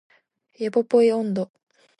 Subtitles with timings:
[0.57, 1.51] ヨポポイ音頭